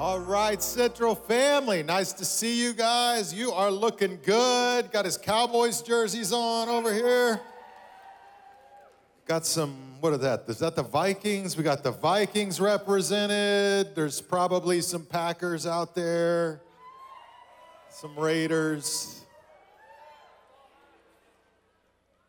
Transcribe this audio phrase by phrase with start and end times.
[0.00, 3.34] All right, Central family, nice to see you guys.
[3.34, 4.90] You are looking good.
[4.90, 7.38] Got his Cowboys jerseys on over here.
[9.26, 10.44] Got some, what are that?
[10.48, 11.54] Is that the Vikings?
[11.54, 13.94] We got the Vikings represented.
[13.94, 16.62] There's probably some Packers out there,
[17.90, 19.26] some Raiders.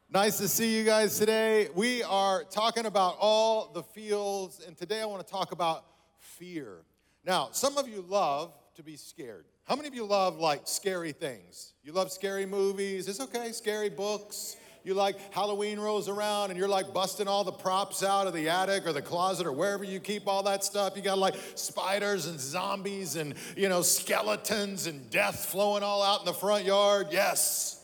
[0.10, 1.70] Nice to see you guys today.
[1.74, 5.86] We are talking about all the feels, and today I want to talk about
[6.20, 6.80] fear.
[7.26, 9.46] Now, some of you love to be scared.
[9.66, 11.74] How many of you love like scary things?
[11.84, 13.08] You love scary movies?
[13.08, 14.58] It's okay, scary books.
[14.84, 18.50] You like Halloween rolls around and you're like busting all the props out of the
[18.50, 20.94] attic or the closet or wherever you keep all that stuff.
[20.96, 26.22] You got like spiders and zombies and, you know, skeletons and death flowing all out
[26.22, 27.08] in the front yard.
[27.12, 27.81] Yes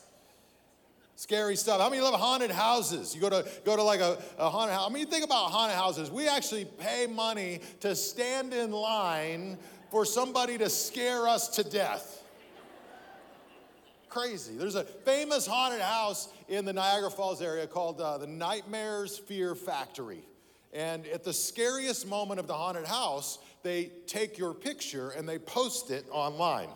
[1.18, 1.80] scary stuff.
[1.80, 3.12] How many love haunted houses?
[3.12, 4.88] You go to go to like a, a haunted house.
[4.88, 6.12] I mean, think about haunted houses.
[6.12, 9.58] We actually pay money to stand in line
[9.90, 12.22] for somebody to scare us to death.
[14.08, 14.56] Crazy.
[14.56, 19.56] There's a famous haunted house in the Niagara Falls area called uh, the Nightmares Fear
[19.56, 20.22] Factory.
[20.72, 25.38] And at the scariest moment of the haunted house, they take your picture and they
[25.38, 26.68] post it online.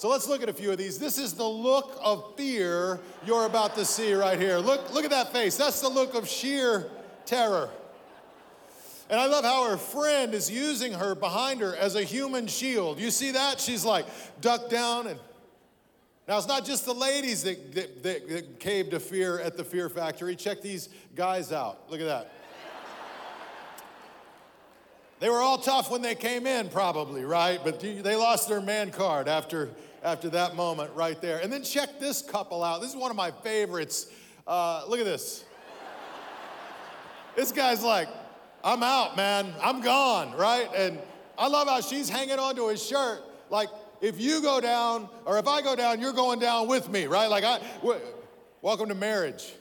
[0.00, 0.98] So let's look at a few of these.
[0.98, 4.56] This is the look of fear you're about to see right here.
[4.56, 5.58] Look, look at that face.
[5.58, 6.90] That's the look of sheer
[7.26, 7.68] terror.
[9.10, 12.98] And I love how her friend is using her behind her as a human shield.
[12.98, 13.60] You see that?
[13.60, 14.06] She's like
[14.40, 15.20] ducked down and
[16.26, 19.64] now, it's not just the ladies that, that, that, that cave to fear at the
[19.64, 20.34] Fear Factory.
[20.34, 21.90] Check these guys out.
[21.90, 22.32] Look at that.
[25.18, 27.60] They were all tough when they came in, probably, right?
[27.62, 29.68] But they lost their man card after
[30.02, 31.38] after that moment right there.
[31.38, 32.80] And then check this couple out.
[32.80, 34.06] This is one of my favorites.
[34.46, 35.44] Uh, look at this.
[37.36, 38.08] This guy's like,
[38.64, 39.54] I'm out, man.
[39.62, 40.68] I'm gone, right?
[40.76, 40.98] And
[41.38, 43.22] I love how she's hanging onto his shirt.
[43.50, 43.68] Like,
[44.00, 47.30] if you go down, or if I go down, you're going down with me, right?
[47.30, 48.00] Like, I, w-
[48.62, 49.52] welcome to marriage.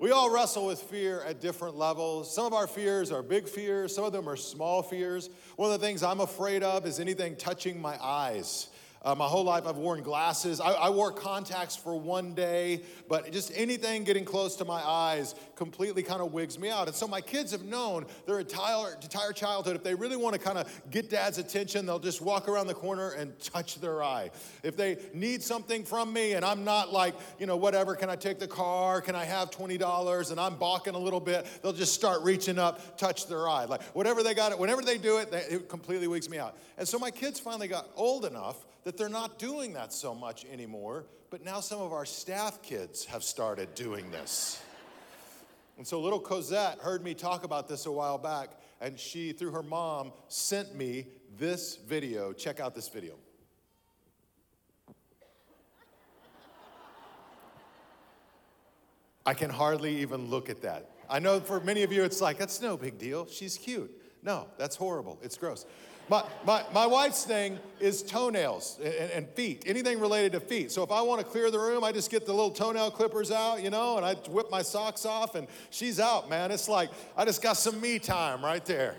[0.00, 2.34] We all wrestle with fear at different levels.
[2.34, 5.28] Some of our fears are big fears, some of them are small fears.
[5.56, 8.69] One of the things I'm afraid of is anything touching my eyes.
[9.02, 10.60] Uh, my whole life, I've worn glasses.
[10.60, 15.34] I, I, wore contacts for one day, but just anything getting close to my eyes
[15.56, 16.86] completely kind of wigs me out.
[16.86, 20.38] And so my kids have known their entire, entire childhood, if they really want to
[20.38, 24.30] kind of get dad's attention, they'll just walk around the corner and touch their eye.
[24.62, 28.16] If they need something from me and I'm not like, you know, whatever, can I
[28.16, 29.00] take the car?
[29.00, 30.30] Can I have $20?
[30.30, 33.64] And I'm balking a little bit, they'll just start reaching up, touch their eye.
[33.64, 36.58] Like whatever they got it, whenever they do it, they, it completely wigs me out.
[36.76, 40.44] And so my kids finally got old enough that they're not doing that so much
[40.46, 44.62] anymore, but now some of our staff kids have started doing this.
[45.76, 49.52] And so little Cosette heard me talk about this a while back, and she, through
[49.52, 51.06] her mom, sent me
[51.38, 52.32] this video.
[52.32, 53.14] Check out this video.
[59.24, 60.90] I can hardly even look at that.
[61.08, 63.26] I know for many of you it's like, that's no big deal.
[63.26, 63.90] She's cute.
[64.22, 65.18] No, that's horrible.
[65.22, 65.66] It's gross.
[66.10, 70.72] My, my, my wife's thing is toenails and, and, feet, anything related to feet.
[70.72, 73.30] So if I want to clear the room, I just get the little toenail clippers
[73.30, 76.50] out, you know, and I whip my socks off, and she's out, man.
[76.50, 78.96] It's like I just got some me time right there.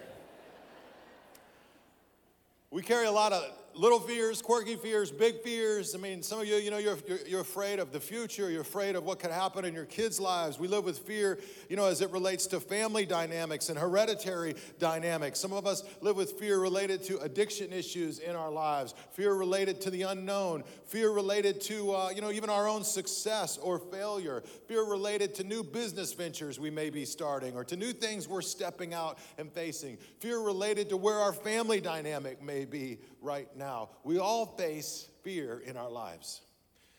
[2.71, 3.43] We carry a lot of
[3.75, 5.95] little fears, quirky fears, big fears.
[5.95, 8.49] I mean, some of you, you know, you're, you're, you're, afraid of the future.
[8.49, 10.59] You're afraid of what could happen in your kids' lives.
[10.59, 11.39] We live with fear,
[11.69, 15.39] you know, as it relates to family dynamics and hereditary dynamics.
[15.39, 19.81] Some of us live with fear related to addiction issues in our lives, fear related
[19.81, 24.43] to the unknown, fear related to, uh, you know, even our own success or failure,
[24.67, 28.41] fear related to new business ventures we may be starting or to new things we're
[28.41, 33.89] stepping out and facing, fear related to where our family dynamic may be right now.
[34.03, 36.41] We all face fear in our lives.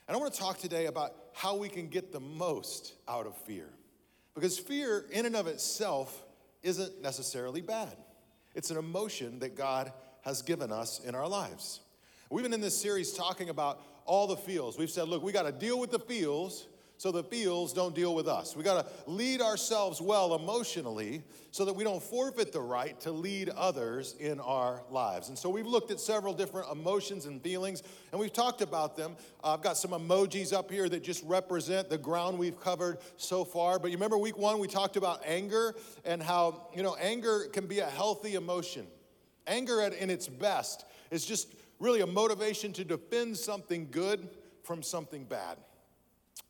[0.08, 3.36] And I want to talk today about how we can get the most out of
[3.36, 3.68] fear.
[4.34, 6.24] Because fear, in and of itself,
[6.62, 7.96] isn't necessarily bad.
[8.54, 9.92] It's an emotion that God
[10.22, 11.80] has given us in our lives.
[12.30, 14.78] We've been in this series talking about all the feels.
[14.78, 16.66] We've said, look, we got to deal with the feels
[17.02, 18.54] so the feels don't deal with us.
[18.54, 23.10] We got to lead ourselves well emotionally so that we don't forfeit the right to
[23.10, 25.28] lead others in our lives.
[25.28, 27.82] And so we've looked at several different emotions and feelings,
[28.12, 29.16] and we've talked about them.
[29.42, 33.44] Uh, I've got some emojis up here that just represent the ground we've covered so
[33.44, 33.80] far.
[33.80, 37.66] But you remember week one, we talked about anger and how, you know, anger can
[37.66, 38.86] be a healthy emotion.
[39.48, 44.28] Anger at, in its best is just really a motivation to defend something good
[44.62, 45.56] from something bad.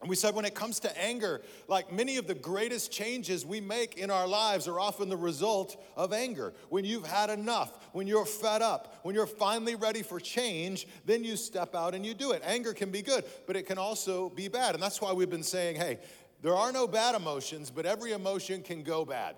[0.02, 3.60] And we said when it comes to anger, like many of the greatest changes we
[3.60, 6.52] make in our lives are often the result of anger.
[6.70, 11.22] When you've had enough, when you're fed up, when you're finally ready for change, then
[11.22, 12.43] you step out and you do it.
[12.44, 14.75] Anger can be good, but it can also be bad.
[14.75, 16.00] And that's why we've been saying, hey,
[16.43, 19.37] there are no bad emotions, but every emotion can go bad.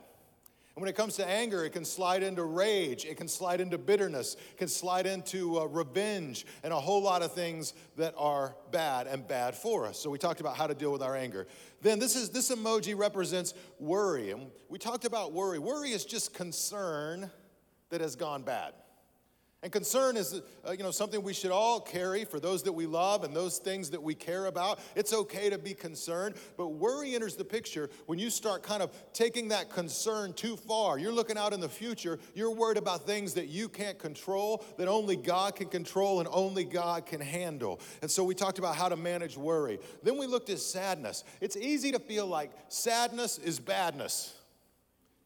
[0.74, 3.78] And when it comes to anger, it can slide into rage, it can slide into
[3.78, 8.56] bitterness, it can slide into uh, revenge, and a whole lot of things that are
[8.72, 10.00] bad and bad for us.
[10.00, 11.46] So we talked about how to deal with our anger.
[11.80, 15.60] Then this is this emoji represents worry, and we talked about worry.
[15.60, 17.30] Worry is just concern
[17.90, 18.72] that has gone bad.
[19.64, 22.84] And concern is, uh, you know, something we should all carry for those that we
[22.84, 24.78] love and those things that we care about.
[24.94, 28.92] It's okay to be concerned, but worry enters the picture when you start kind of
[29.14, 30.98] taking that concern too far.
[30.98, 34.86] You're looking out in the future, you're worried about things that you can't control, that
[34.86, 37.80] only God can control and only God can handle.
[38.02, 39.78] And so we talked about how to manage worry.
[40.02, 41.24] Then we looked at sadness.
[41.40, 44.34] It's easy to feel like sadness is badness.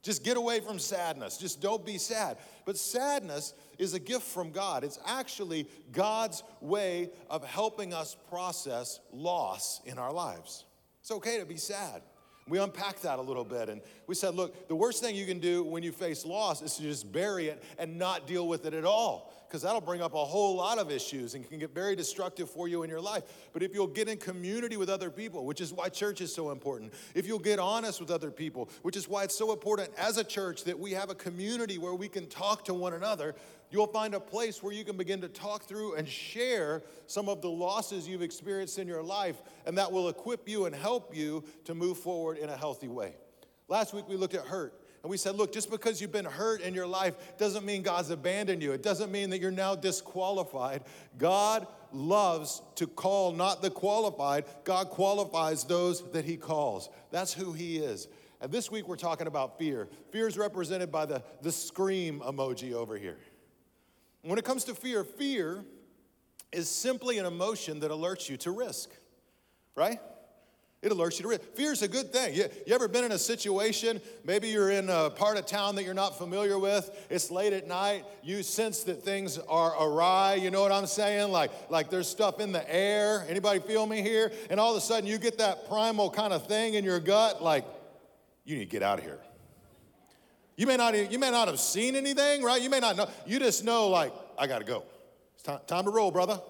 [0.02, 1.38] Just get away from sadness.
[1.38, 2.38] Just don't be sad.
[2.64, 4.84] But sadness is a gift from God.
[4.84, 10.64] It's actually God's way of helping us process loss in our lives.
[11.00, 12.02] It's okay to be sad.
[12.48, 15.38] We unpacked that a little bit and we said, look, the worst thing you can
[15.38, 18.75] do when you face loss is to just bury it and not deal with it
[18.75, 21.96] at all because that'll bring up a whole lot of issues and can get very
[21.96, 23.22] destructive for you in your life.
[23.52, 26.50] But if you'll get in community with other people, which is why church is so
[26.50, 30.19] important, if you'll get honest with other people, which is why it's so important as
[30.19, 33.34] a church that we have a community where we can talk to one another,
[33.70, 37.43] you'll find a place where you can begin to talk through and share some of
[37.43, 39.37] the losses you've experienced in your life,
[39.67, 43.15] and that will equip you and help you to move forward in a healthy way.
[43.69, 44.75] Last week we looked at hurt.
[45.03, 48.11] And we said, look, just because you've been hurt in your life doesn't mean God's
[48.11, 48.73] abandoned you.
[48.73, 50.82] It doesn't mean that you're now disqualified.
[51.17, 56.91] God loves to call not the qualified, God qualifies those that He calls.
[57.11, 58.09] That's who He is.
[58.41, 59.88] And this week we're talking about fear.
[60.11, 63.19] Fear is represented by the, the scream emoji over here.
[64.23, 65.65] When it comes to fear, fear
[66.53, 68.91] is simply an emotion that alerts you to risk,
[69.75, 69.99] right?
[70.81, 71.43] It alerts you to risk.
[71.55, 72.35] Fear is a good thing.
[72.35, 75.85] You, you ever been in a situation, maybe you're in a part of town that
[75.85, 80.50] you're not familiar with, it's late at night, you sense that things are awry, you
[80.50, 81.32] know what I'm saying?
[81.32, 83.26] Like, like there's stuff in the air.
[83.29, 84.32] Anybody feel me here?
[84.50, 87.43] And all of a sudden you get that primal kind of thing in your gut,
[87.43, 87.64] like,
[88.44, 89.19] you need to get out of here.
[90.58, 92.60] You may not, you may not have seen anything, right?
[92.60, 93.08] You may not know.
[93.25, 94.82] You just know, like, I gotta go.
[95.34, 96.40] It's time, time to roll, brother.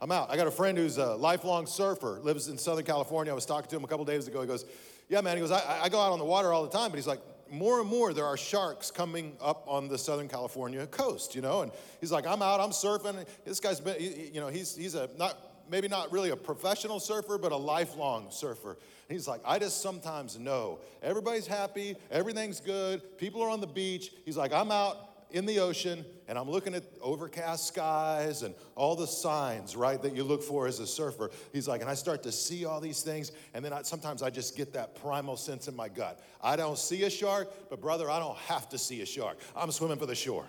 [0.00, 0.30] I'm out.
[0.30, 3.32] I got a friend who's a lifelong surfer, lives in Southern California.
[3.32, 4.40] I was talking to him a couple days ago.
[4.42, 4.64] He goes,
[5.08, 5.36] Yeah, man.
[5.36, 7.20] He goes, I, I go out on the water all the time, but he's like,
[7.50, 11.62] more and more there are sharks coming up on the Southern California coast, you know.
[11.62, 13.26] And he's like, I'm out, I'm surfing.
[13.44, 15.36] This guy's been, you know, he's he's a not
[15.70, 18.76] maybe not really a professional surfer, but a lifelong surfer.
[19.08, 24.12] he's like, I just sometimes know everybody's happy, everything's good, people are on the beach.
[24.24, 28.94] He's like, I'm out in the ocean and I'm looking at overcast skies and all
[28.94, 31.30] the signs, right, that you look for as a surfer.
[31.52, 34.30] He's like, and I start to see all these things, and then I, sometimes I
[34.30, 36.22] just get that primal sense in my gut.
[36.40, 39.38] I don't see a shark, but brother, I don't have to see a shark.
[39.56, 40.46] I'm swimming for the shore.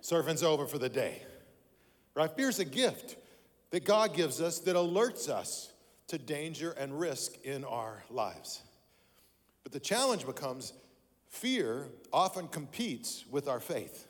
[0.00, 1.22] Surfing's over for the day,
[2.14, 2.30] right?
[2.30, 3.16] Fear's a gift
[3.72, 5.72] that God gives us that alerts us
[6.06, 8.62] to danger and risk in our lives.
[9.64, 10.72] But the challenge becomes
[11.32, 14.06] Fear often competes with our faith.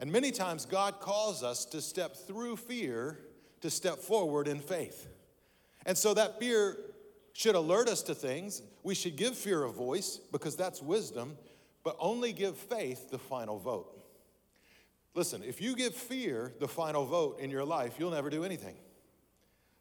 [0.00, 3.18] And many times, God calls us to step through fear
[3.60, 5.06] to step forward in faith.
[5.84, 6.78] And so that fear
[7.34, 8.62] should alert us to things.
[8.82, 11.36] We should give fear a voice because that's wisdom,
[11.84, 13.99] but only give faith the final vote.
[15.14, 18.76] Listen, if you give fear the final vote in your life, you'll never do anything.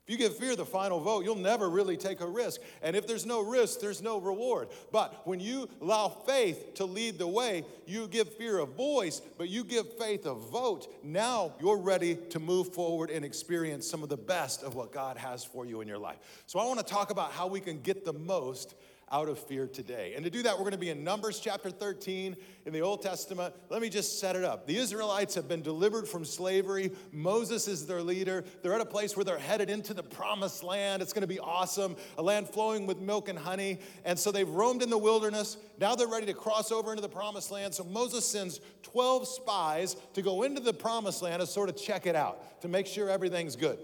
[0.09, 2.61] If you give fear the final vote, you'll never really take a risk.
[2.81, 4.69] And if there's no risk, there's no reward.
[4.91, 9.49] But when you allow faith to lead the way, you give fear a voice, but
[9.49, 10.91] you give faith a vote.
[11.03, 15.15] Now you're ready to move forward and experience some of the best of what God
[15.15, 16.17] has for you in your life.
[16.47, 18.73] So I want to talk about how we can get the most
[19.11, 20.13] out of fear today.
[20.15, 22.35] And to do that, we're going to be in Numbers chapter 13
[22.65, 23.53] in the Old Testament.
[23.69, 24.67] Let me just set it up.
[24.67, 26.91] The Israelites have been delivered from slavery.
[27.11, 28.43] Moses is their leader.
[28.61, 31.01] They're at a place where they're headed into the promised land.
[31.01, 33.79] It's going to be awesome, a land flowing with milk and honey.
[34.05, 35.57] And so they've roamed in the wilderness.
[35.79, 37.73] Now they're ready to cross over into the promised land.
[37.73, 42.05] So Moses sends 12 spies to go into the promised land to sort of check
[42.05, 43.79] it out, to make sure everything's good.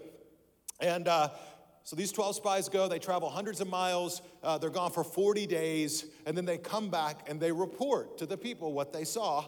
[0.80, 1.30] And uh,
[1.86, 5.46] so these 12 spies go, they travel hundreds of miles, uh, they're gone for 40
[5.46, 9.46] days, and then they come back and they report to the people what they saw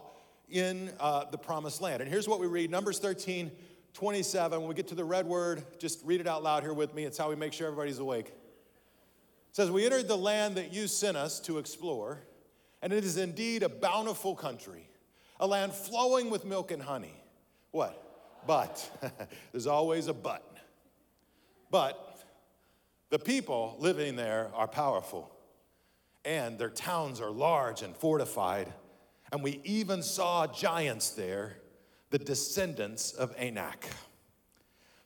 [0.47, 1.99] in uh, the promised land.
[1.99, 3.51] And here's what we read Numbers 13
[3.95, 6.93] 27, when we get to the red word, just read it out loud here with
[6.93, 7.05] me.
[7.05, 8.27] It's how we make sure everybody's awake.
[8.27, 8.33] It
[9.53, 12.19] says, We entered the land that you sent us to explore,
[12.83, 14.87] and it is indeed a bountiful country,
[15.39, 17.15] a land flowing with milk and honey.
[17.71, 18.43] What?
[18.45, 18.87] But,
[19.51, 20.43] there's always a but.
[21.71, 22.06] But
[23.09, 25.31] the people living there are powerful,
[26.25, 28.71] and their towns are large and fortified.
[29.31, 31.57] And we even saw giants there,
[32.09, 33.87] the descendants of Anak.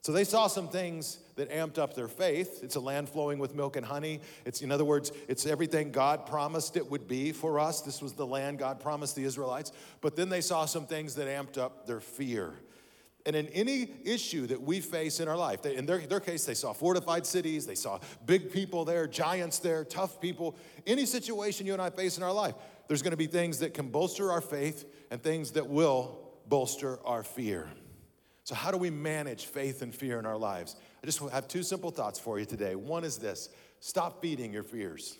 [0.03, 2.61] So they saw some things that amped up their faith.
[2.63, 4.19] It's a land flowing with milk and honey.
[4.45, 7.81] It's, in other words, it's everything God promised it would be for us.
[7.81, 9.71] This was the land God promised the Israelites.
[10.01, 12.53] But then they saw some things that amped up their fear.
[13.25, 16.53] And in any issue that we face in our life, in their, their case, they
[16.53, 20.55] saw fortified cities, they saw big people there, giants there, tough people.
[20.87, 22.55] Any situation you and I face in our life,
[22.87, 27.23] there's to be things that can bolster our faith and things that will bolster our
[27.23, 27.69] fear.
[28.43, 30.75] So, how do we manage faith and fear in our lives?
[31.01, 32.75] I just have two simple thoughts for you today.
[32.75, 33.49] One is this
[33.79, 35.17] stop feeding your fears.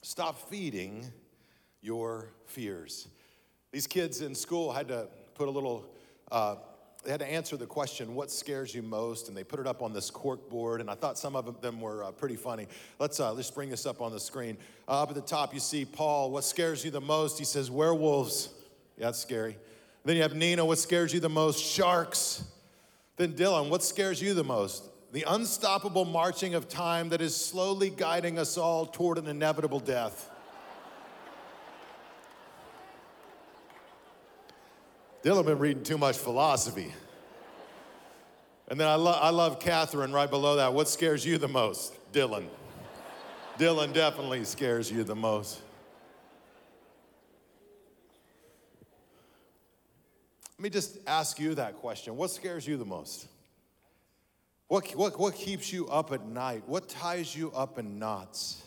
[0.00, 1.12] Stop feeding
[1.82, 3.08] your fears.
[3.70, 5.86] These kids in school had to put a little
[6.30, 6.56] uh,
[7.02, 9.28] they had to answer the question, What scares you most?
[9.28, 11.80] And they put it up on this cork board, and I thought some of them
[11.80, 12.68] were uh, pretty funny.
[12.98, 14.56] Let's, uh, let's bring this up on the screen.
[14.86, 17.38] Uh, up at the top, you see Paul, What scares you the most?
[17.38, 18.50] He says, Werewolves.
[18.96, 19.56] Yeah, that's scary.
[20.04, 21.64] Then you have Nina, What scares you the most?
[21.64, 22.44] Sharks.
[23.16, 24.88] Then Dylan, What scares you the most?
[25.12, 30.30] The unstoppable marching of time that is slowly guiding us all toward an inevitable death.
[35.22, 36.92] Dylan been reading too much philosophy.
[38.68, 40.72] And then I, lo- I love Catherine right below that.
[40.72, 41.94] What scares you the most?
[42.12, 42.46] Dylan.
[43.58, 45.60] Dylan definitely scares you the most.
[50.58, 52.16] Let me just ask you that question.
[52.16, 53.26] What scares you the most?
[54.68, 56.62] What, what, what keeps you up at night?
[56.66, 58.62] What ties you up in knots?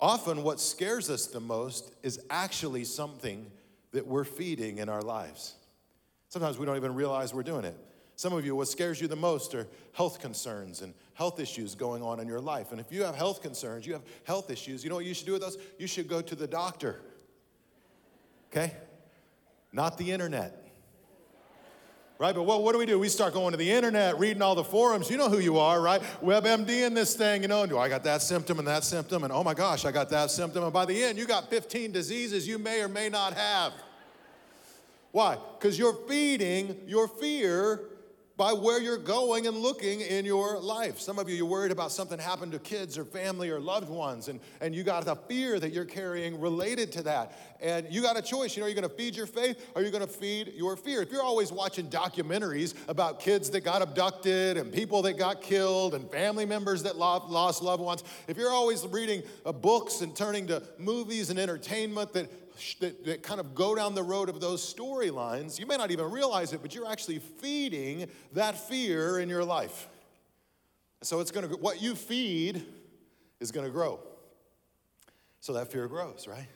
[0.00, 3.50] Often, what scares us the most is actually something
[3.92, 5.56] that we're feeding in our lives.
[6.30, 7.76] Sometimes we don't even realize we're doing it.
[8.14, 12.02] Some of you, what scares you the most are health concerns and health issues going
[12.02, 12.70] on in your life.
[12.70, 15.26] And if you have health concerns, you have health issues, you know what you should
[15.26, 15.58] do with those?
[15.78, 17.00] You should go to the doctor.
[18.50, 18.74] Okay?
[19.72, 20.64] Not the internet.
[22.18, 22.34] Right?
[22.34, 22.98] But what, what do we do?
[22.98, 25.10] We start going to the internet, reading all the forums.
[25.10, 26.02] You know who you are, right?
[26.22, 29.24] WebMD and this thing, you know, do oh, I got that symptom and that symptom,
[29.24, 30.62] and oh my gosh, I got that symptom.
[30.62, 33.72] And by the end, you got 15 diseases you may or may not have.
[35.12, 35.38] Why?
[35.58, 37.80] Because you're feeding your fear
[38.40, 40.98] by where you're going and looking in your life.
[40.98, 44.28] Some of you, you're worried about something happened to kids or family or loved ones,
[44.28, 47.38] and, and you got the fear that you're carrying related to that.
[47.60, 48.56] And you got a choice.
[48.56, 51.02] You know, you're going to feed your faith or you're going to feed your fear.
[51.02, 55.94] If you're always watching documentaries about kids that got abducted and people that got killed
[55.94, 60.46] and family members that lost loved ones, if you're always reading uh, books and turning
[60.46, 62.49] to movies and entertainment that
[62.80, 66.10] that, that kind of go down the road of those storylines, you may not even
[66.10, 69.88] realize it, but you're actually feeding that fear in your life.
[71.02, 72.64] So it's going to, what you feed
[73.40, 74.00] is going to grow.
[75.40, 76.46] So that fear grows, right?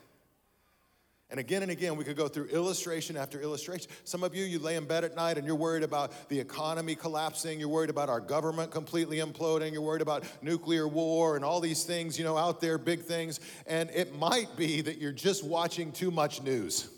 [1.31, 3.89] And again and again, we could go through illustration after illustration.
[4.03, 6.93] Some of you, you lay in bed at night and you're worried about the economy
[6.93, 7.59] collapsing.
[7.59, 9.71] You're worried about our government completely imploding.
[9.73, 13.39] You're worried about nuclear war and all these things, you know, out there, big things.
[13.65, 16.89] And it might be that you're just watching too much news.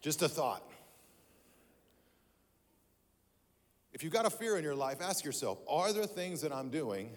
[0.00, 0.62] Just a thought.
[3.92, 6.68] If you've got a fear in your life, ask yourself are there things that I'm
[6.68, 7.10] doing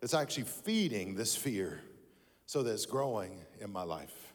[0.00, 1.80] that's actually feeding this fear?
[2.48, 4.32] So that it's growing in my life.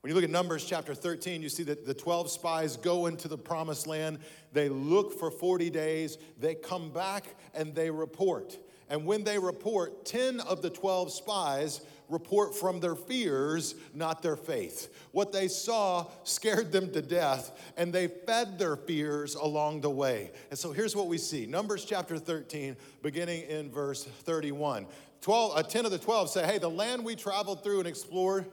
[0.00, 3.26] When you look at Numbers chapter 13, you see that the 12 spies go into
[3.26, 4.20] the promised land.
[4.52, 6.16] They look for 40 days.
[6.38, 8.56] They come back and they report.
[8.88, 14.36] And when they report, 10 of the 12 spies report from their fears, not their
[14.36, 14.94] faith.
[15.10, 20.30] What they saw scared them to death, and they fed their fears along the way.
[20.50, 24.86] And so here's what we see Numbers chapter 13, beginning in verse 31.
[25.22, 28.46] 12, uh, 10 of the 12 say, hey, the land we traveled through and explored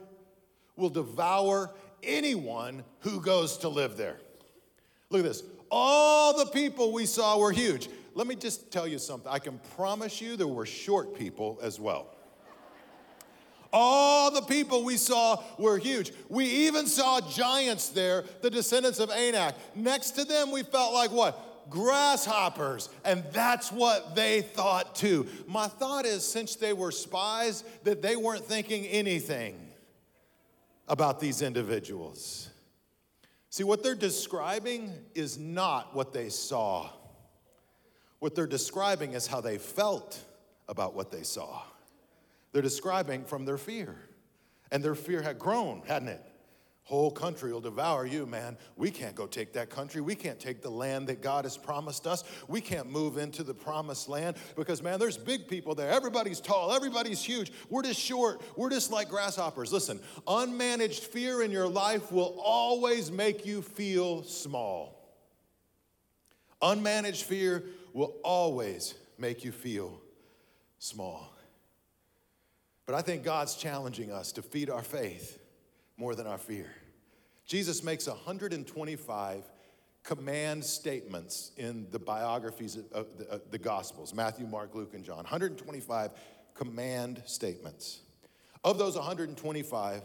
[0.76, 4.18] will devour anyone who goes to live there.
[5.10, 5.42] Look at this.
[5.70, 7.88] All the people we saw were huge.
[8.14, 9.30] Let me just tell you something.
[9.30, 12.14] I can promise you there were short people as well.
[13.72, 16.12] All the people we saw were huge.
[16.28, 19.54] We even saw giants there, the descendants of Anak.
[19.76, 21.49] Next to them, we felt like what?
[21.70, 22.88] Grasshoppers.
[23.04, 25.26] And that's what they thought too.
[25.46, 29.56] My thought is since they were spies, that they weren't thinking anything
[30.88, 32.50] about these individuals.
[33.48, 36.90] See, what they're describing is not what they saw.
[38.18, 40.22] What they're describing is how they felt
[40.68, 41.62] about what they saw.
[42.52, 43.96] They're describing from their fear.
[44.70, 46.22] And their fear had grown, hadn't it?
[46.90, 48.58] Whole country will devour you, man.
[48.76, 50.00] We can't go take that country.
[50.00, 52.24] We can't take the land that God has promised us.
[52.48, 55.88] We can't move into the promised land because, man, there's big people there.
[55.88, 57.52] Everybody's tall, everybody's huge.
[57.68, 58.42] We're just short.
[58.56, 59.72] We're just like grasshoppers.
[59.72, 65.14] Listen, unmanaged fear in your life will always make you feel small.
[66.60, 70.00] Unmanaged fear will always make you feel
[70.80, 71.32] small.
[72.84, 75.38] But I think God's challenging us to feed our faith
[75.96, 76.66] more than our fear.
[77.50, 79.42] Jesus makes 125
[80.04, 85.16] command statements in the biographies of the, the, Gospels Matthew, Mark, Luke, and John.
[85.16, 86.12] 125
[86.54, 88.02] command statements.
[88.62, 90.02] Of those 125,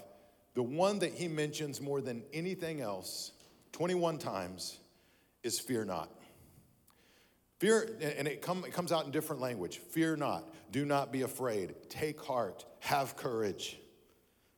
[0.55, 3.31] the one that he mentions more than anything else,
[3.73, 4.79] 21 times,
[5.43, 6.09] is fear not.
[7.59, 9.77] Fear, and it, come, it comes out in different language.
[9.91, 10.51] Fear not.
[10.71, 11.75] Do not be afraid.
[11.89, 12.65] Take heart.
[12.79, 13.77] Have courage.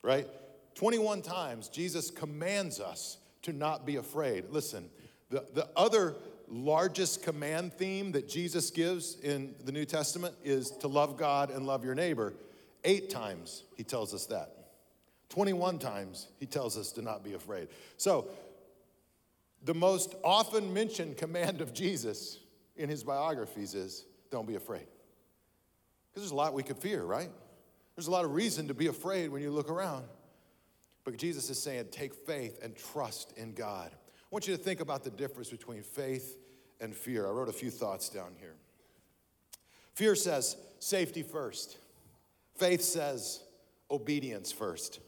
[0.01, 0.29] Right?
[0.77, 4.46] 21 times, Jesus commands us to not be afraid.
[4.51, 4.88] Listen,
[5.31, 6.13] the, the other
[6.48, 11.65] largest command theme that Jesus gives in the New Testament is to love God and
[11.65, 12.36] love your neighbor.
[12.84, 14.51] Eight times he tells us that.
[15.29, 17.69] 21 times he tells us to not be afraid.
[17.98, 18.27] So,
[19.63, 22.38] the most often mentioned command of Jesus
[22.75, 24.86] in his biographies is don't be afraid.
[26.12, 27.31] Because there's a lot we could fear, right?
[27.96, 30.05] There's a lot of reason to be afraid when you look around.
[31.08, 33.92] But Jesus is saying, take faith and trust in God.
[33.94, 36.38] I want you to think about the difference between faith
[36.82, 37.26] and fear.
[37.26, 38.56] I wrote a few thoughts down here.
[39.94, 41.78] Fear says safety first,
[42.58, 43.42] faith says
[43.90, 45.00] obedience first.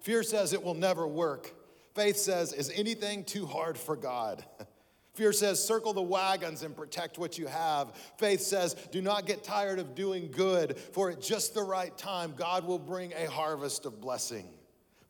[0.00, 1.54] Fear says it will never work.
[1.94, 4.44] Faith says, is anything too hard for God?
[5.14, 7.96] Fear says, circle the wagons and protect what you have.
[8.18, 12.34] Faith says, do not get tired of doing good, for at just the right time,
[12.36, 14.46] God will bring a harvest of blessing.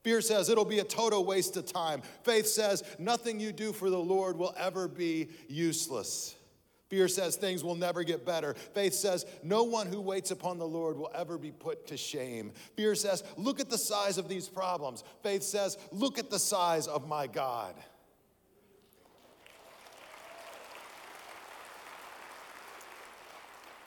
[0.02, 2.02] Fear says it'll be a total waste of time.
[2.24, 6.34] Faith says nothing you do for the Lord will ever be useless.
[6.88, 8.52] Fear says things will never get better.
[8.74, 12.52] Faith says no one who waits upon the Lord will ever be put to shame.
[12.76, 15.02] Fear says, look at the size of these problems.
[15.22, 17.74] Faith says, look at the size of my God.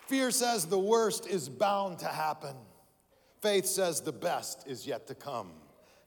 [0.07, 2.55] Fear says the worst is bound to happen.
[3.41, 5.51] Faith says the best is yet to come.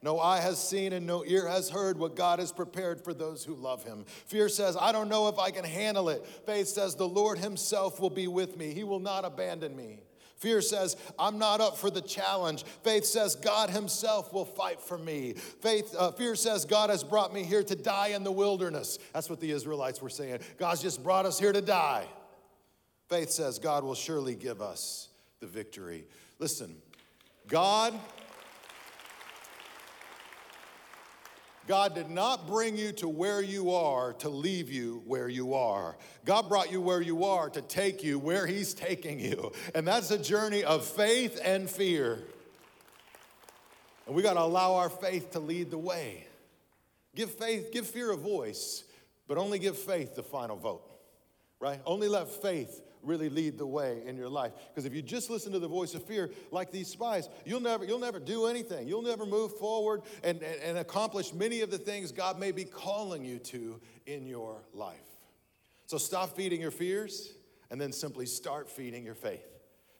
[0.02, 3.44] No eye has seen and no ear has heard what God has prepared for those
[3.44, 4.04] who love him.
[4.26, 6.24] Fear says, I don't know if I can handle it.
[6.46, 10.00] Faith says, The Lord himself will be with me, he will not abandon me.
[10.38, 12.62] Fear says, I'm not up for the challenge.
[12.84, 15.32] Faith says, God Himself will fight for me.
[15.32, 19.00] Faith, uh, fear says, God has brought me here to die in the wilderness.
[19.12, 20.38] That's what the Israelites were saying.
[20.56, 22.06] God's just brought us here to die.
[23.08, 25.08] Faith says, God will surely give us
[25.40, 26.04] the victory.
[26.38, 26.76] Listen,
[27.48, 27.98] God
[31.68, 35.98] God did not bring you to where you are to leave you where you are.
[36.24, 39.52] God brought you where you are to take you where He's taking you.
[39.74, 42.20] And that's a journey of faith and fear.
[44.06, 46.26] And we got to allow our faith to lead the way.
[47.14, 48.84] Give faith, give fear a voice,
[49.26, 50.88] but only give faith the final vote,
[51.60, 51.80] right?
[51.84, 54.52] Only let faith really lead the way in your life.
[54.68, 57.84] Because if you just listen to the voice of fear, like these spies, you'll never,
[57.84, 58.88] you'll never do anything.
[58.88, 62.64] You'll never move forward and, and, and accomplish many of the things God may be
[62.64, 64.96] calling you to in your life.
[65.86, 67.32] So stop feeding your fears
[67.70, 69.44] and then simply start feeding your faith.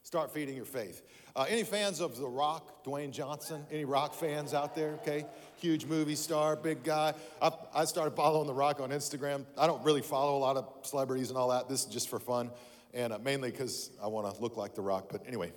[0.02, 1.02] Start feeding your faith.
[1.36, 3.64] Uh, any fans of The Rock, Dwayne Johnson?
[3.70, 4.94] Any rock fans out there?
[5.02, 7.12] Okay, huge movie star, big guy.
[7.42, 9.44] I, I started following The Rock on Instagram.
[9.58, 11.68] I don't really follow a lot of celebrities and all that.
[11.68, 12.50] This is just for fun
[12.94, 15.08] and uh, mainly because I want to look like The Rock.
[15.10, 15.52] But anyway,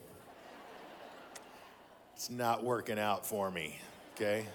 [2.16, 3.80] it's not working out for me,
[4.16, 4.46] okay?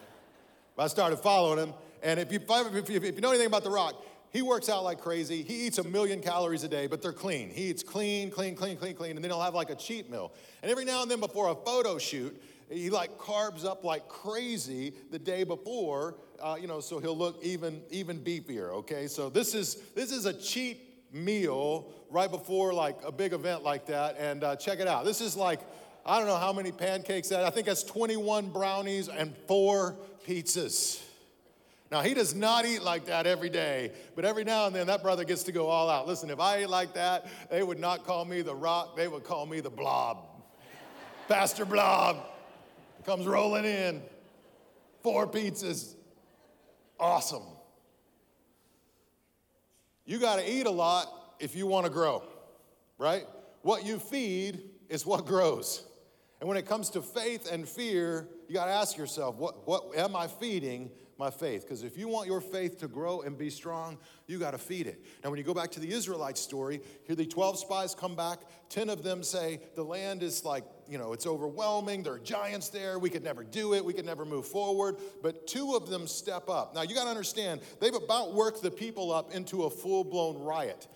[0.76, 3.64] But I started following him, and if you, if you, if you know anything about
[3.64, 5.42] The Rock, he works out like crazy.
[5.42, 7.48] He eats a million calories a day, but they're clean.
[7.48, 10.32] He eats clean, clean, clean, clean, clean, and then he'll have like a cheat meal.
[10.62, 14.92] And every now and then before a photo shoot, he like carbs up like crazy
[15.10, 18.70] the day before, uh, you know, so he'll look even even beefier.
[18.70, 23.62] Okay, so this is this is a cheat meal right before like a big event
[23.62, 24.16] like that.
[24.18, 25.04] And uh, check it out.
[25.04, 25.60] This is like,
[26.04, 31.02] I don't know how many pancakes that, I think that's 21 brownies and four pizzas.
[31.90, 35.02] Now, he does not eat like that every day, but every now and then that
[35.02, 36.06] brother gets to go all out.
[36.06, 39.22] Listen, if I ate like that, they would not call me the rock, they would
[39.22, 40.18] call me the blob.
[41.28, 42.18] Pastor Blob
[43.04, 44.02] comes rolling in,
[45.02, 45.94] four pizzas.
[46.98, 47.42] Awesome.
[50.06, 52.22] You got to eat a lot if you want to grow,
[52.96, 53.24] right?
[53.62, 55.84] What you feed is what grows.
[56.40, 59.96] And when it comes to faith and fear, you got to ask yourself, what, what
[59.96, 61.62] am I feeding my faith?
[61.62, 64.86] Because if you want your faith to grow and be strong, you got to feed
[64.86, 65.04] it.
[65.22, 68.40] Now, when you go back to the Israelite story, here the 12 spies come back.
[68.68, 72.02] 10 of them say, the land is like, you know, it's overwhelming.
[72.02, 72.98] There are giants there.
[72.98, 73.84] We could never do it.
[73.84, 74.96] We could never move forward.
[75.22, 76.74] But two of them step up.
[76.74, 80.38] Now, you got to understand, they've about worked the people up into a full blown
[80.42, 80.86] riot.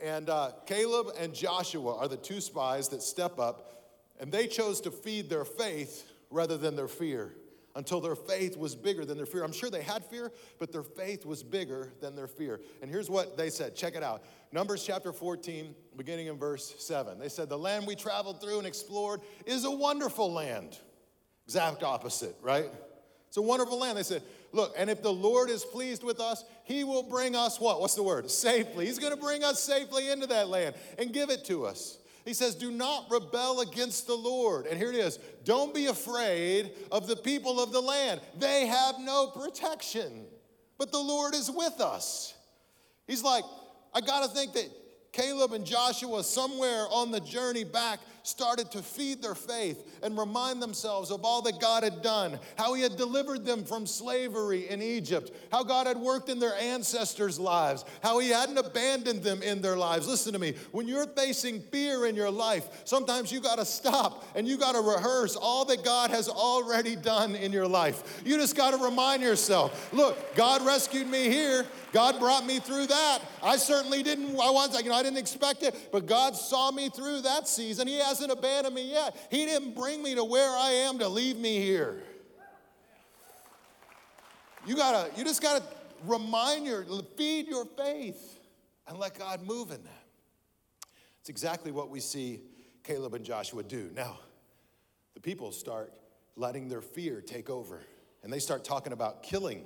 [0.00, 3.82] And uh, Caleb and Joshua are the two spies that step up,
[4.20, 7.34] and they chose to feed their faith rather than their fear
[7.74, 9.44] until their faith was bigger than their fear.
[9.44, 12.60] I'm sure they had fear, but their faith was bigger than their fear.
[12.82, 17.18] And here's what they said check it out Numbers chapter 14, beginning in verse 7.
[17.18, 20.78] They said, The land we traveled through and explored is a wonderful land.
[21.46, 22.70] Exact opposite, right?
[23.28, 23.98] It's a wonderful land.
[23.98, 27.60] They said, Look, and if the Lord is pleased with us, he will bring us
[27.60, 27.80] what?
[27.80, 28.30] What's the word?
[28.30, 28.86] Safely.
[28.86, 31.98] He's going to bring us safely into that land and give it to us.
[32.28, 34.66] He says, Do not rebel against the Lord.
[34.66, 38.20] And here it is don't be afraid of the people of the land.
[38.38, 40.26] They have no protection,
[40.76, 42.34] but the Lord is with us.
[43.06, 43.44] He's like,
[43.94, 44.68] I got to think that
[45.10, 50.62] Caleb and Joshua, somewhere on the journey back, started to feed their faith and remind
[50.62, 54.82] themselves of all that God had done, how He had delivered them from slavery in
[54.82, 59.62] Egypt, how God had worked in their ancestors' lives, how He hadn't abandoned them in
[59.62, 60.06] their lives.
[60.06, 64.24] Listen to me, when you're facing fear in your life, sometimes you got to stop
[64.36, 68.22] and you got to rehearse all that God has already done in your life.
[68.24, 71.64] You just got to remind yourself look, God rescued me here.
[71.92, 73.20] God brought me through that.
[73.42, 76.90] I certainly didn't, I was, you know, I didn't expect it, but God saw me
[76.90, 77.86] through that season.
[77.86, 79.16] He hasn't abandoned me yet.
[79.30, 82.02] He didn't bring me to where I am to leave me here.
[84.66, 85.64] You gotta, you just gotta
[86.04, 86.84] remind your,
[87.16, 88.38] feed your faith
[88.86, 90.04] and let God move in that.
[91.20, 92.40] It's exactly what we see
[92.84, 93.90] Caleb and Joshua do.
[93.94, 94.18] Now,
[95.14, 95.92] the people start
[96.36, 97.80] letting their fear take over,
[98.22, 99.64] and they start talking about killing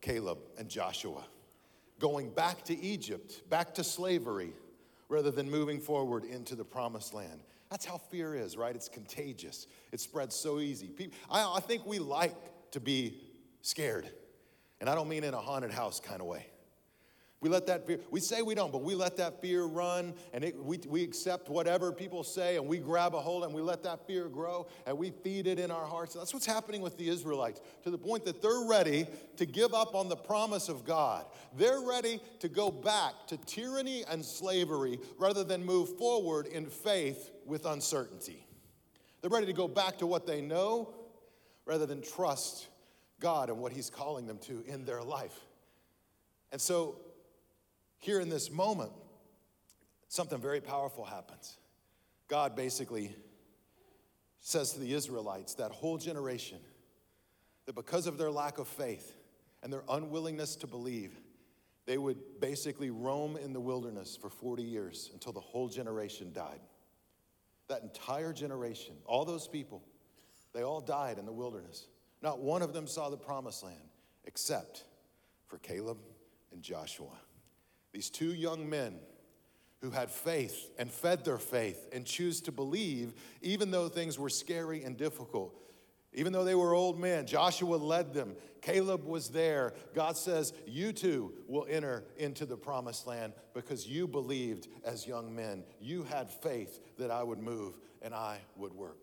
[0.00, 1.24] Caleb and Joshua
[2.02, 4.52] going back to Egypt, back to slavery,
[5.08, 7.40] rather than moving forward into the promised land.
[7.70, 8.74] That's how fear is, right?
[8.74, 9.68] It's contagious.
[9.92, 10.88] It spreads so easy.
[10.88, 12.34] People, I, I think we like
[12.72, 13.22] to be
[13.62, 14.10] scared.
[14.80, 16.46] And I don't mean in a haunted house kind of way.
[17.42, 20.44] We let that fear, we say we don't, but we let that fear run and
[20.44, 23.82] it, we, we accept whatever people say and we grab a hold and we let
[23.82, 26.14] that fear grow and we feed it in our hearts.
[26.14, 29.96] That's what's happening with the Israelites to the point that they're ready to give up
[29.96, 31.26] on the promise of God.
[31.56, 37.32] They're ready to go back to tyranny and slavery rather than move forward in faith
[37.44, 38.46] with uncertainty.
[39.20, 40.94] They're ready to go back to what they know
[41.66, 42.68] rather than trust
[43.18, 45.40] God and what He's calling them to in their life.
[46.52, 47.00] And so
[48.02, 48.90] here in this moment,
[50.08, 51.56] something very powerful happens.
[52.26, 53.14] God basically
[54.40, 56.58] says to the Israelites, that whole generation,
[57.66, 59.16] that because of their lack of faith
[59.62, 61.12] and their unwillingness to believe,
[61.86, 66.60] they would basically roam in the wilderness for 40 years until the whole generation died.
[67.68, 69.80] That entire generation, all those people,
[70.52, 71.86] they all died in the wilderness.
[72.20, 73.78] Not one of them saw the promised land
[74.24, 74.86] except
[75.46, 75.98] for Caleb
[76.52, 77.16] and Joshua.
[77.92, 78.98] These two young men
[79.80, 84.30] who had faith and fed their faith and choose to believe even though things were
[84.30, 85.58] scary and difficult.
[86.14, 88.36] Even though they were old men, Joshua led them.
[88.60, 89.72] Caleb was there.
[89.94, 95.34] God says, You too will enter into the promised land because you believed as young
[95.34, 95.64] men.
[95.80, 98.98] You had faith that I would move and I would work.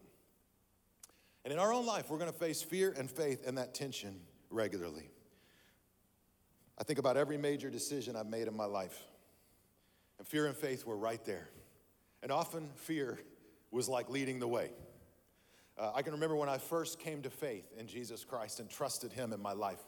[1.44, 4.22] And in our own life, we're going to face fear and faith and that tension
[4.52, 5.10] regularly.
[6.80, 8.98] I think about every major decision I've made in my life.
[10.18, 11.50] And fear and faith were right there.
[12.24, 13.20] And often fear
[13.72, 14.72] was like leading the way.
[15.78, 19.14] Uh, I can remember when I first came to faith in Jesus Christ and trusted
[19.14, 19.80] Him in my life.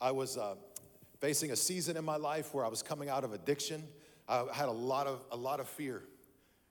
[0.00, 0.56] I was uh,
[1.20, 3.84] facing a season in my life where I was coming out of addiction.
[4.28, 6.02] I had a lot of, a lot of fear.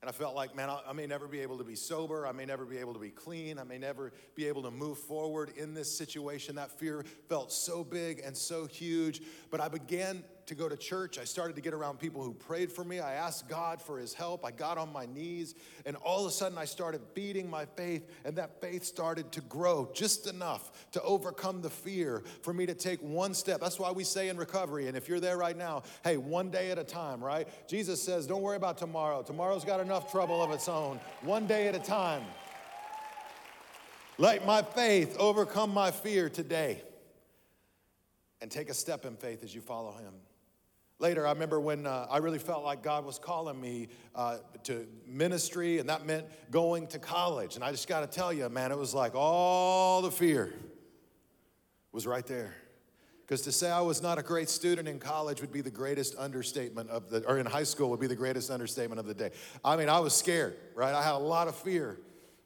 [0.03, 2.27] And I felt like, man, I may never be able to be sober.
[2.27, 3.57] I may never be able to be clean.
[3.57, 6.55] I may never be able to move forward in this situation.
[6.55, 9.21] That fear felt so big and so huge.
[9.49, 11.17] But I began to go to church.
[11.17, 12.99] I started to get around people who prayed for me.
[12.99, 14.45] I asked God for his help.
[14.45, 18.09] I got on my knees, and all of a sudden I started beating my faith,
[18.25, 22.73] and that faith started to grow just enough to overcome the fear for me to
[22.73, 23.61] take one step.
[23.61, 26.71] That's why we say in recovery, and if you're there right now, hey, one day
[26.71, 27.47] at a time, right?
[27.67, 29.21] Jesus says, don't worry about tomorrow.
[29.21, 30.99] Tomorrow's got enough trouble of its own.
[31.21, 32.23] One day at a time.
[34.19, 36.83] Let my faith overcome my fear today
[38.41, 40.13] and take a step in faith as you follow him.
[41.03, 44.87] Later, I remember when uh, I really felt like God was calling me uh, to
[45.05, 47.55] ministry, and that meant going to college.
[47.55, 50.53] And I just got to tell you, man, it was like all the fear
[51.91, 52.55] was right there.
[53.21, 56.15] Because to say I was not a great student in college would be the greatest
[56.17, 59.31] understatement of the, or in high school would be the greatest understatement of the day.
[59.63, 60.95] I mean, I was scared, right?
[60.95, 61.99] I had a lot of fear.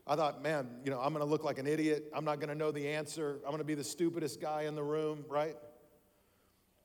[0.08, 2.06] I thought, man, you know, I'm gonna look like an idiot.
[2.12, 3.40] I'm not gonna know the answer.
[3.46, 5.56] I'm gonna be the stupidest guy in the room, right?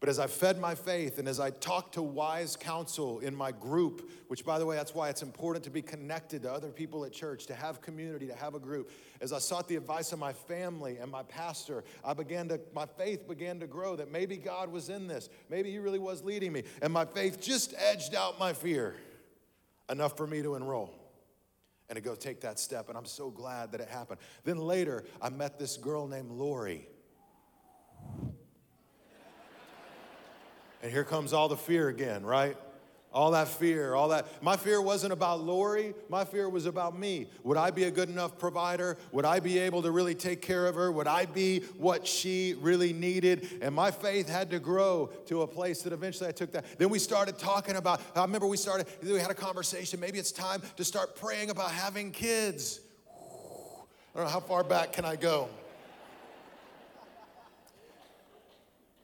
[0.03, 3.53] But as I fed my faith and as I talked to wise counsel in my
[3.53, 7.05] group, which by the way, that's why it's important to be connected to other people
[7.05, 8.91] at church, to have community, to have a group.
[9.21, 12.85] As I sought the advice of my family and my pastor, I began to, my
[12.85, 15.29] faith began to grow that maybe God was in this.
[15.49, 16.65] Maybe He really was leading me.
[16.83, 18.97] And my faith just edged out my fear
[19.89, 20.93] enough for me to enroll
[21.89, 22.89] and to go take that step.
[22.89, 24.19] And I'm so glad that it happened.
[24.43, 26.89] Then later, I met this girl named Lori.
[30.83, 32.57] And here comes all the fear again, right?
[33.15, 34.43] All that fear, all that.
[34.43, 35.95] My fear wasn't about Lori.
[36.09, 37.29] My fear was about me.
[37.45, 38.97] Would I be a good enough provider?
[39.13, 40.91] Would I be able to really take care of her?
[40.91, 43.59] Would I be what she really needed?
[43.61, 46.65] And my faith had to grow to a place that eventually I took that.
[46.79, 50.01] Then we started talking about, I remember we started, we had a conversation.
[50.01, 52.81] Maybe it's time to start praying about having kids.
[54.15, 55.51] I don't know how far back can I go?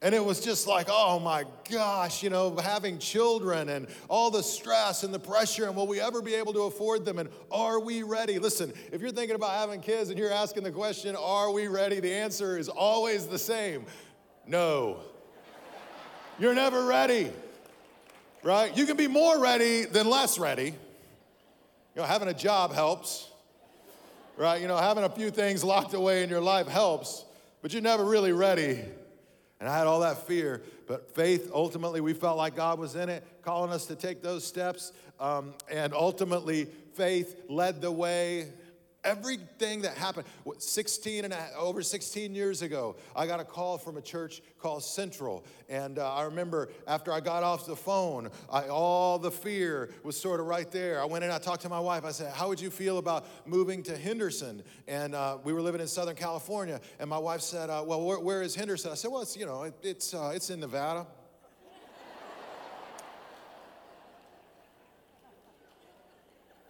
[0.00, 4.44] And it was just like, oh my gosh, you know, having children and all the
[4.44, 7.18] stress and the pressure, and will we ever be able to afford them?
[7.18, 8.38] And are we ready?
[8.38, 11.98] Listen, if you're thinking about having kids and you're asking the question, are we ready?
[11.98, 13.86] The answer is always the same
[14.46, 15.00] no.
[16.38, 17.32] You're never ready,
[18.44, 18.74] right?
[18.76, 20.66] You can be more ready than less ready.
[20.66, 23.28] You know, having a job helps,
[24.36, 24.62] right?
[24.62, 27.24] You know, having a few things locked away in your life helps,
[27.60, 28.84] but you're never really ready
[29.60, 33.08] and I had all that fear, but faith, ultimately, we felt like God was in
[33.08, 34.92] it, calling us to take those steps.
[35.18, 38.52] Um, and ultimately, faith led the way.
[39.08, 40.26] Everything that happened,
[40.58, 44.82] 16 and a, over 16 years ago, I got a call from a church called
[44.84, 45.46] Central.
[45.70, 50.20] And uh, I remember after I got off the phone, I, all the fear was
[50.20, 51.00] sort of right there.
[51.00, 52.04] I went in, I talked to my wife.
[52.04, 54.62] I said, How would you feel about moving to Henderson?
[54.86, 56.78] And uh, we were living in Southern California.
[56.98, 58.92] And my wife said, uh, Well, where, where is Henderson?
[58.92, 61.06] I said, Well, it's, you know, it, it's, uh, it's in Nevada.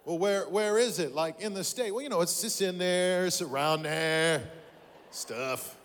[0.09, 1.13] Well, where, where is it?
[1.13, 1.93] Like in the state?
[1.93, 4.41] Well, you know, it's just in there, it's around there,
[5.11, 5.77] stuff.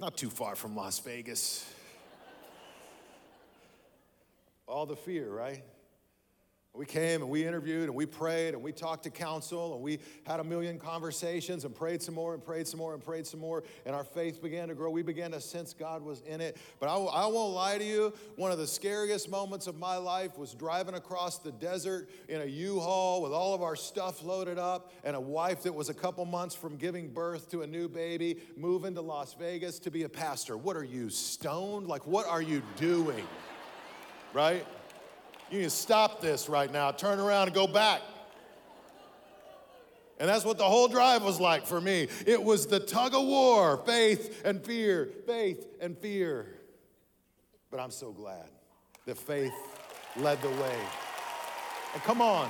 [0.00, 1.64] Not too far from Las Vegas.
[4.66, 5.62] All the fear, right?
[6.78, 9.98] We came and we interviewed and we prayed and we talked to counsel and we
[10.22, 13.40] had a million conversations and prayed some more and prayed some more and prayed some
[13.40, 13.64] more.
[13.84, 14.88] And our faith began to grow.
[14.88, 16.56] We began to sense God was in it.
[16.78, 20.38] But I, I won't lie to you, one of the scariest moments of my life
[20.38, 24.56] was driving across the desert in a U Haul with all of our stuff loaded
[24.56, 27.88] up and a wife that was a couple months from giving birth to a new
[27.88, 30.56] baby, moving to Las Vegas to be a pastor.
[30.56, 31.88] What are you, stoned?
[31.88, 33.26] Like, what are you doing?
[34.32, 34.64] Right?
[35.50, 38.02] You can stop this right now, turn around and go back.
[40.20, 42.08] And that's what the whole drive was like for me.
[42.26, 46.46] It was the tug of war faith and fear, faith and fear.
[47.70, 48.48] But I'm so glad
[49.06, 49.52] that faith
[50.16, 50.78] led the way.
[51.94, 52.48] And come on.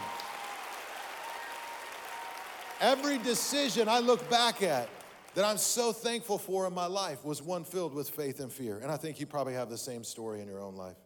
[2.80, 4.88] Every decision I look back at
[5.34, 8.78] that I'm so thankful for in my life was one filled with faith and fear.
[8.78, 10.96] And I think you probably have the same story in your own life.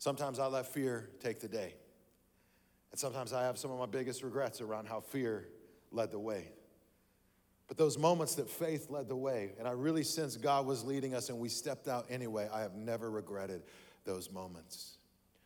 [0.00, 1.74] Sometimes I let fear take the day.
[2.90, 5.46] And sometimes I have some of my biggest regrets around how fear
[5.92, 6.52] led the way.
[7.68, 11.14] But those moments that faith led the way, and I really sensed God was leading
[11.14, 13.62] us and we stepped out anyway, I have never regretted
[14.06, 14.96] those moments.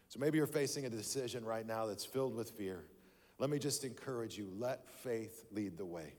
[0.08, 2.84] So maybe you're facing a decision right now that's filled with fear.
[3.40, 6.14] Let me just encourage you let faith lead the way.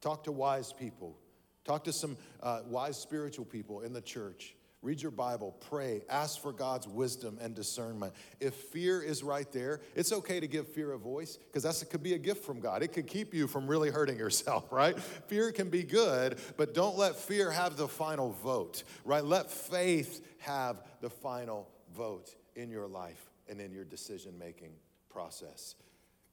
[0.00, 1.16] Talk to wise people,
[1.64, 4.56] talk to some uh, wise spiritual people in the church.
[4.80, 8.12] Read your Bible, pray, ask for God's wisdom and discernment.
[8.38, 12.02] If fear is right there, it's okay to give fear a voice because that could
[12.02, 12.84] be a gift from God.
[12.84, 14.96] It could keep you from really hurting yourself, right?
[14.98, 19.24] Fear can be good, but don't let fear have the final vote, right?
[19.24, 24.70] Let faith have the final vote in your life and in your decision making
[25.08, 25.74] process.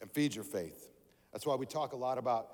[0.02, 0.90] And feed your faith.
[1.32, 2.50] That's why we talk a lot about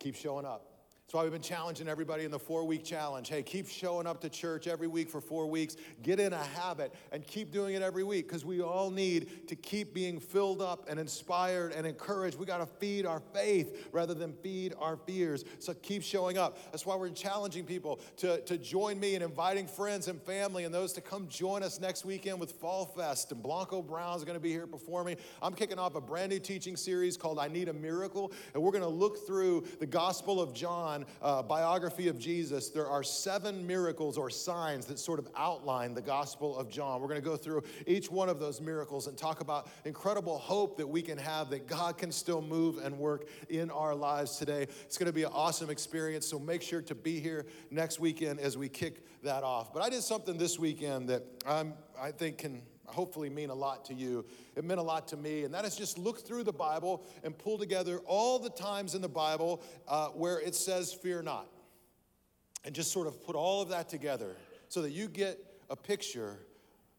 [0.00, 0.75] keep showing up.
[1.06, 3.28] That's why we've been challenging everybody in the four week challenge.
[3.28, 5.76] Hey, keep showing up to church every week for four weeks.
[6.02, 9.54] Get in a habit and keep doing it every week because we all need to
[9.54, 12.36] keep being filled up and inspired and encouraged.
[12.36, 15.44] We got to feed our faith rather than feed our fears.
[15.60, 16.58] So keep showing up.
[16.72, 20.74] That's why we're challenging people to, to join me in inviting friends and family and
[20.74, 23.30] those to come join us next weekend with Fall Fest.
[23.30, 25.18] And Blanco Brown's going to be here performing.
[25.40, 28.32] I'm kicking off a brand new teaching series called I Need a Miracle.
[28.54, 32.70] And we're going to look through the Gospel of John John, uh, biography of Jesus,
[32.70, 37.00] there are seven miracles or signs that sort of outline the Gospel of John.
[37.00, 40.76] We're going to go through each one of those miracles and talk about incredible hope
[40.78, 44.62] that we can have that God can still move and work in our lives today.
[44.62, 48.40] It's going to be an awesome experience, so make sure to be here next weekend
[48.40, 49.74] as we kick that off.
[49.74, 53.84] But I did something this weekend that I'm, I think can hopefully mean a lot
[53.86, 54.24] to you.
[54.54, 57.36] It meant a lot to me, and that is just look through the Bible and
[57.36, 61.48] pull together all the times in the Bible uh, where it says, Fear not.
[62.64, 64.36] And just sort of put all of that together
[64.68, 65.38] so that you get
[65.70, 66.38] a picture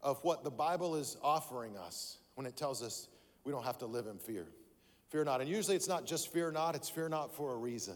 [0.01, 3.09] of what the Bible is offering us when it tells us
[3.43, 4.47] we don't have to live in fear.
[5.09, 5.41] Fear not.
[5.41, 7.95] And usually it's not just fear not, it's fear not for a reason.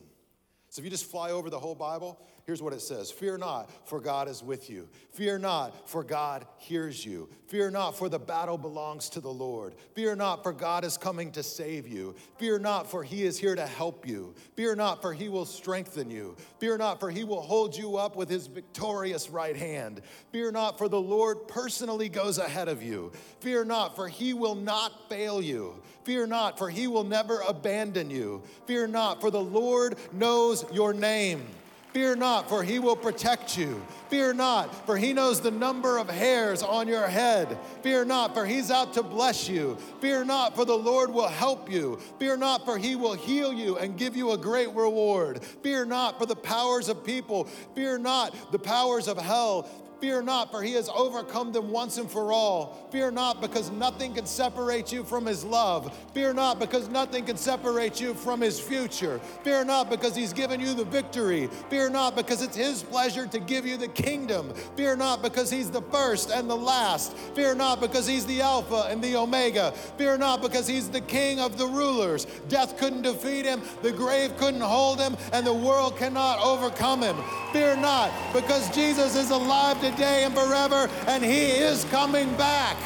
[0.69, 3.69] So if you just fly over the whole Bible, here's what it says Fear not,
[3.87, 4.87] for God is with you.
[5.11, 7.29] Fear not, for God hears you.
[7.47, 9.75] Fear not, for the battle belongs to the Lord.
[9.93, 12.15] Fear not, for God is coming to save you.
[12.37, 14.33] Fear not, for he is here to help you.
[14.55, 16.35] Fear not, for he will strengthen you.
[16.59, 20.01] Fear not, for he will hold you up with his victorious right hand.
[20.31, 23.11] Fear not, for the Lord personally goes ahead of you.
[23.41, 25.81] Fear not, for he will not fail you.
[26.03, 28.43] Fear not, for he will never abandon you.
[28.65, 31.45] Fear not, for the Lord knows your name.
[31.93, 33.81] Fear not, for he will protect you.
[34.09, 37.57] Fear not, for he knows the number of hairs on your head.
[37.81, 39.77] Fear not, for he's out to bless you.
[39.99, 41.99] Fear not, for the Lord will help you.
[42.17, 45.43] Fear not, for he will heal you and give you a great reward.
[45.43, 47.45] Fear not, for the powers of people.
[47.75, 49.69] Fear not, the powers of hell.
[50.01, 52.87] Fear not, for he has overcome them once and for all.
[52.89, 55.95] Fear not, because nothing can separate you from his love.
[56.15, 59.19] Fear not, because nothing can separate you from his future.
[59.43, 61.47] Fear not, because he's given you the victory.
[61.69, 64.51] Fear not, because it's his pleasure to give you the kingdom.
[64.75, 67.15] Fear not, because he's the first and the last.
[67.35, 69.71] Fear not, because he's the Alpha and the Omega.
[69.99, 72.25] Fear not, because he's the king of the rulers.
[72.49, 77.17] Death couldn't defeat him, the grave couldn't hold him, and the world cannot overcome him.
[77.53, 82.77] Fear not, because Jesus is alive today today and forever, and He is coming back.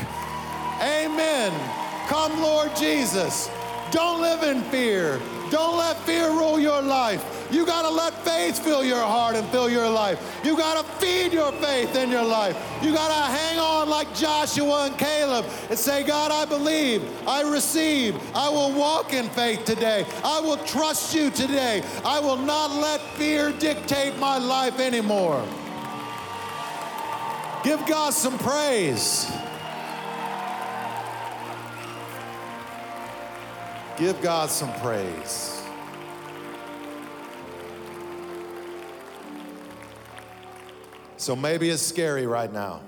[0.81, 1.51] Amen.
[2.07, 3.49] Come, Lord Jesus.
[3.91, 5.21] Don't live in fear.
[5.51, 7.23] Don't let fear rule your life.
[7.51, 10.19] You got to let faith fill your heart and fill your life.
[10.43, 12.57] You got to feed your faith in your life.
[12.81, 17.41] You got to hang on like Joshua and Caleb and say, God, I believe, I
[17.43, 20.05] receive, I will walk in faith today.
[20.23, 21.83] I will trust you today.
[22.03, 25.45] I will not let fear dictate my life anymore.
[27.65, 29.27] Give God some praise.
[33.97, 35.63] Give God some praise.
[41.17, 42.81] So maybe it's scary right now,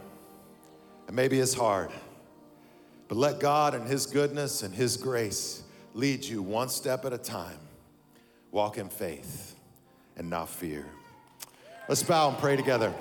[1.07, 1.89] and maybe it's hard,
[3.07, 5.63] but let God and His goodness and His grace
[5.95, 7.57] lead you one step at a time.
[8.51, 9.55] Walk in faith
[10.17, 10.85] and not fear.
[11.89, 12.93] Let's bow and pray together.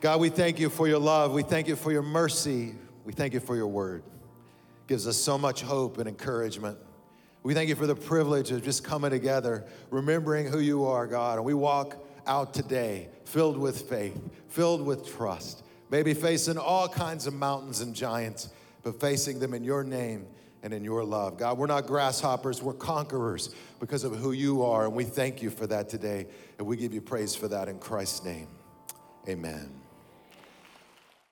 [0.00, 1.32] God, we thank you for your love.
[1.32, 2.74] We thank you for your mercy.
[3.04, 4.04] We thank you for your word.
[4.06, 6.78] It gives us so much hope and encouragement.
[7.42, 11.38] We thank you for the privilege of just coming together, remembering who you are, God.
[11.38, 14.16] And we walk out today filled with faith,
[14.48, 18.50] filled with trust, maybe facing all kinds of mountains and giants,
[18.84, 20.26] but facing them in your name
[20.62, 21.38] and in your love.
[21.38, 24.84] God, we're not grasshoppers, we're conquerors because of who you are.
[24.84, 26.26] And we thank you for that today.
[26.58, 28.48] And we give you praise for that in Christ's name.
[29.28, 29.77] Amen.